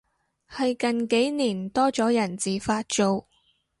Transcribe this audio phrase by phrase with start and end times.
[0.49, 3.27] 係近幾年多咗人自發做